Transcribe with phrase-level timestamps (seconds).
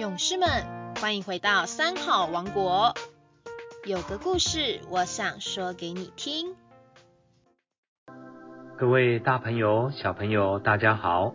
[0.00, 0.48] 勇士们，
[0.98, 2.94] 欢迎回到三好王国。
[3.84, 6.56] 有个故事，我想说给你听。
[8.78, 11.34] 各位大朋友、小朋友，大家好，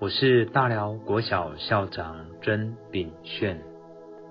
[0.00, 3.62] 我是大寮国小校长甄炳炫。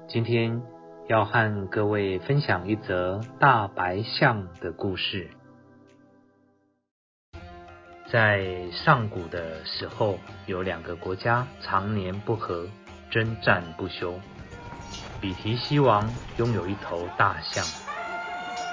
[0.10, 0.62] 今天
[1.08, 5.30] 要和各位分享一则大白象的故事。
[8.12, 12.68] 在上古的时候，有两个国家常年不和，
[13.10, 14.20] 征战不休。
[15.22, 17.66] 比提西王拥有一头大象，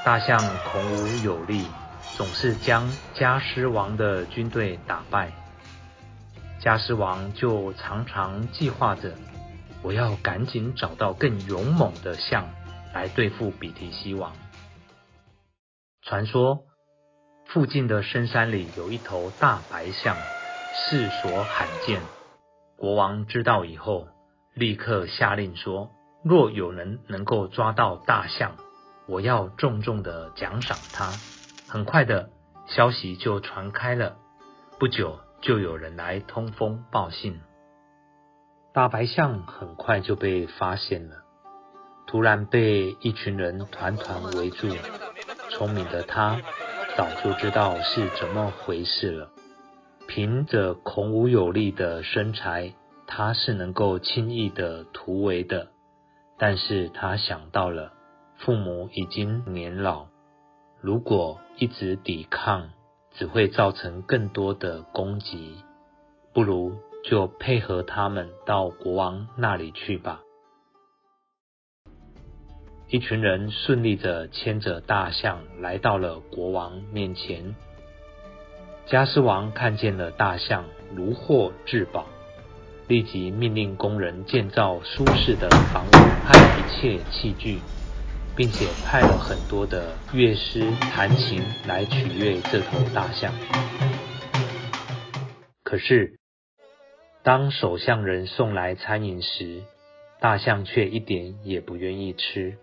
[0.04, 0.38] 大象
[0.70, 1.66] 孔武有力，
[2.16, 5.32] 总是将加斯王的军队打败。
[6.60, 9.12] 加斯王就常常计划着，
[9.82, 12.48] 我要赶紧找到更勇猛的象
[12.94, 14.32] 来对付比提西王。
[16.02, 16.62] 传说。
[17.48, 20.16] 附近的深山里有一头大白象，
[20.74, 22.02] 世所罕见。
[22.76, 24.08] 国王知道以后，
[24.56, 25.90] 立刻下令说：
[26.24, 28.56] 若有人能够抓到大象，
[29.06, 31.12] 我要重重的奖赏他。
[31.68, 32.30] 很快的
[32.66, 34.16] 消息就传开了，
[34.78, 37.38] 不久就有人来通风报信。
[38.72, 41.16] 大白象很快就被发现了，
[42.06, 44.68] 突然被一群人团团围住。
[45.50, 46.40] 聪明的他。
[46.96, 49.28] 早就知道是怎么回事了。
[50.08, 52.72] 凭着孔武有力的身材，
[53.06, 55.68] 他是能够轻易的突围的。
[56.38, 57.92] 但是他想到了
[58.36, 60.06] 父母已经年老，
[60.80, 62.70] 如果一直抵抗，
[63.14, 65.56] 只会造成更多的攻击，
[66.34, 70.20] 不如就配合他们到国王那里去吧。
[72.88, 77.56] 一群人顺利的牵着大象来到了国王面前。
[78.86, 82.06] 加斯王看见了大象，如获至宝，
[82.88, 85.90] 立即命令工人建造舒适的房屋
[86.24, 87.58] 和一切器具，
[88.36, 93.32] 并且派了很多的乐师弹琴来取悦这头大象。
[95.64, 96.20] 可是，
[97.24, 99.62] 当首相人送来餐饮时，
[100.20, 102.56] 大象却一点也不愿意吃。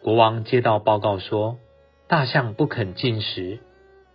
[0.00, 1.58] 国王接到报告说，
[2.06, 3.58] 大象不肯进食，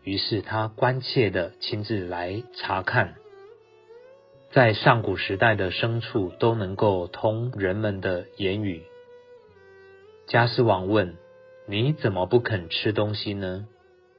[0.03, 3.15] 于是他关切的亲自来查看。
[4.51, 8.83] 在上古时代的牲畜都能够通人们的言语。
[10.25, 11.17] 加斯王问
[11.67, 13.67] ：“你怎么不肯吃东西呢？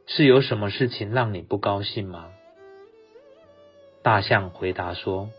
[0.06, 2.30] 是有什么事情让你不高兴吗？”
[4.02, 5.30] 大象回答说：“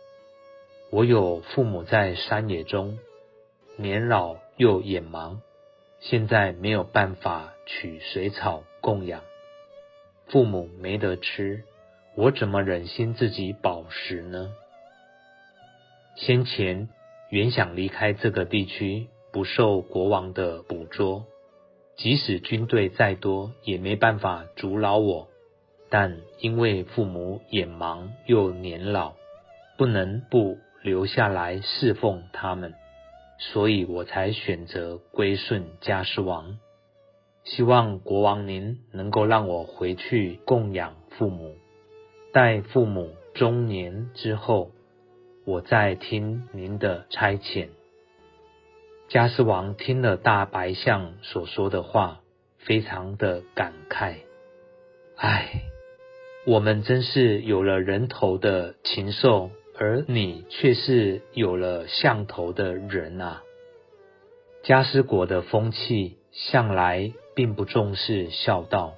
[0.91, 2.99] 我有父母在山野中，
[3.77, 5.37] 年老又眼盲。”
[6.01, 9.21] 现在没有办法取水草供养，
[10.25, 11.63] 父母没得吃，
[12.15, 14.51] 我怎么忍心自己饱食呢？
[16.23, 16.87] 先前
[17.31, 21.25] 原想离开这个地区，不受国王的捕捉，
[21.97, 25.29] 即使军队再多，也没办法阻挠我。
[25.89, 29.13] 但因为父母眼盲又年老，
[29.79, 32.75] 不能不留下来侍奉他们。
[33.39, 36.59] 所以我才选择归顺加斯王，
[37.45, 41.55] 希望国王您能够让我回去供养父母，
[42.31, 44.69] 待父母中年之后，
[45.45, 47.69] 我在听您的差遣。
[49.09, 52.21] 加斯王听了大白象所说的话，
[52.57, 54.15] 非常的感慨，
[55.15, 55.63] 唉，
[56.45, 59.51] 我们真是有了人头的禽兽。
[59.79, 63.41] 而你却是有了象头的人啊！
[64.61, 68.93] 加斯国的风气向来并不重视孝道，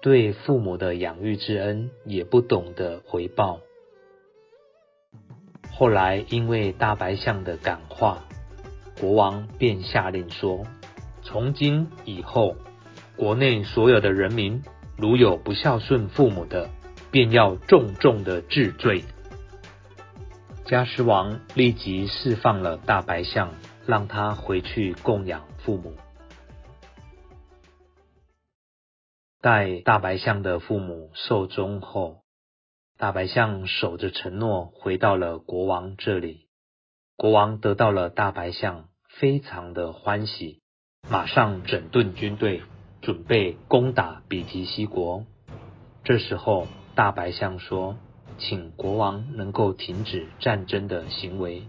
[0.00, 3.60] 对父母的养育之恩也不懂得回报。
[5.78, 8.24] 后来因为大白象的感化，
[8.98, 10.66] 国王便下令说：
[11.22, 12.56] 从今以后，
[13.14, 14.62] 国内所有的人民
[14.96, 16.70] 如有不孝顺父母的，
[17.10, 19.04] 便要重重的治罪。
[20.64, 23.52] 加斯王立即释放了大白象，
[23.84, 25.92] 让他回去供养父母。
[29.42, 32.22] 待大白象的父母寿终后，
[32.98, 36.46] 大白象守着承诺回到了国王这里。
[37.16, 40.62] 国王得到了大白象，非常的欢喜，
[41.10, 42.62] 马上整顿军队，
[43.02, 45.24] 准备攻打比提西国。
[46.04, 47.96] 这时候，大白象说。
[48.38, 51.62] 请国王能够停止战争的行为。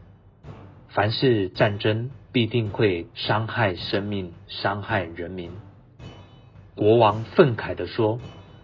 [0.89, 5.53] 凡是战争，必定会伤害生命、伤害人民。
[6.75, 8.19] 国王愤慨地说：“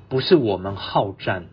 [0.09, 1.47] 不是我们好战，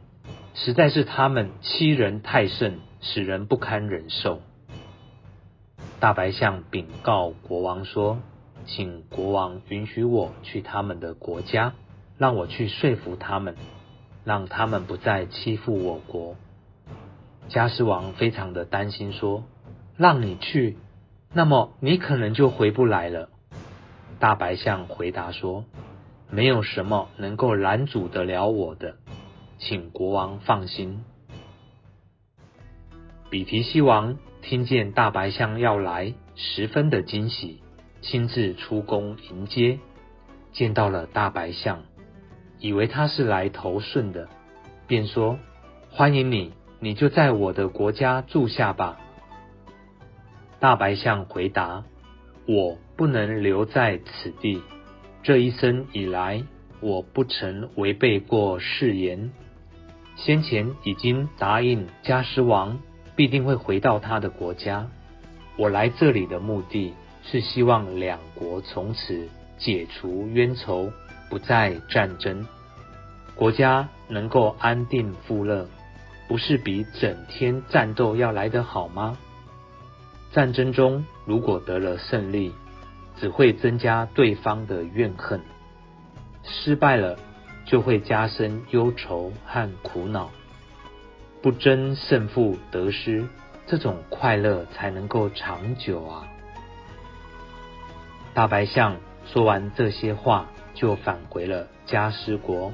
[0.55, 4.41] 实在是他们欺人太甚，使人不堪忍受。”
[6.00, 8.19] 大白象禀告国王说
[8.67, 11.75] ：“请国王允许我去他们的国家，
[12.19, 13.56] 让我去说服他们，
[14.25, 16.37] 让他们不再欺负我国。”
[17.49, 19.44] 加斯王非常的担心，说
[19.99, 20.79] ：“让你去，
[21.35, 23.29] 那么你可能就回不来了。”
[24.20, 25.64] 大白象回答说
[26.31, 28.97] ：“没有什么能够拦阻得了我的，
[29.61, 31.05] 请国王放心。”
[33.31, 37.62] 比提西王听见大白象要来，十分的惊喜，
[38.01, 39.79] 亲自出宫迎接。
[40.53, 41.85] 见到了大白象，
[42.59, 44.29] 以为他是来投顺的，
[44.89, 45.39] 便说
[45.93, 46.53] ：“欢迎你。”
[46.83, 48.99] 你就在我的国家住下吧。
[50.61, 51.85] 大白象回答
[52.49, 54.62] ：“我不能留在此地。
[55.23, 56.43] 这一生以来，
[56.81, 59.31] 我不曾违背过誓言。
[60.25, 62.78] 先前已经答应加斯王，
[63.17, 64.87] 必定会回到他的国家。
[65.56, 66.94] 我来这里的目的
[67.25, 69.28] 是希望两国从此
[69.58, 70.93] 解除冤仇，
[71.28, 72.46] 不再战争，
[73.34, 75.67] 国家能够安定富乐。”
[76.28, 79.19] 不是比整天战斗要来得好吗？
[80.31, 82.52] 战争中如果得了胜利，
[83.16, 85.40] 只会增加对方的怨恨；
[86.44, 87.19] 失败了，
[87.70, 90.28] 就会加深忧愁和苦恼。
[91.40, 93.28] 不争胜负得失，
[93.69, 96.26] 这种快乐才能够长久啊！
[98.34, 102.72] 大白象说完这些话，就返回了加斯国。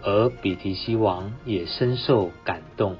[0.00, 2.96] 而比提西王也深受感动，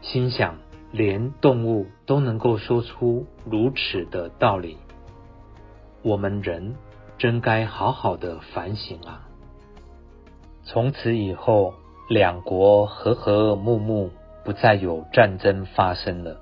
[0.00, 0.58] 心想：
[0.92, 4.78] 连动物都能够说出如此的道理，
[6.02, 6.76] 我们人
[7.18, 9.28] 真该好好的反省啊！
[10.64, 11.74] 从此以后，
[12.08, 14.10] 两国和和睦睦，
[14.44, 16.40] 不再有战争发生了。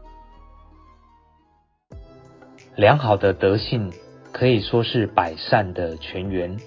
[2.76, 3.92] 良好的德性
[4.32, 6.58] 可以说是百善的泉源。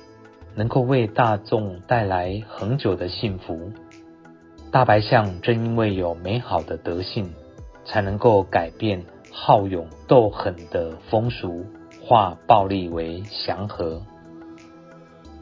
[0.55, 3.71] 能够为大众带来恒久的幸福。
[4.71, 7.33] 大白象正因为有美好的德性，
[7.85, 11.65] 才能够改变好勇斗狠的风俗，
[12.03, 13.99] 化暴力为祥和。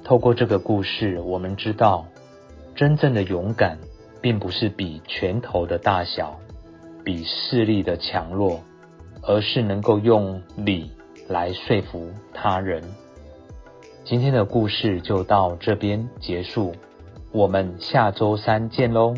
[0.03, 2.06] 透过这个故事，我们知道，
[2.75, 3.77] 真正的勇敢，
[4.21, 6.39] 并不是比拳头的大小，
[7.03, 8.59] 比势力的强弱，
[9.21, 10.92] 而是能够用理
[11.27, 12.83] 来说服他人。
[14.03, 16.74] 今天的故事就到这边结束，
[17.31, 19.13] 我们下周三见喽。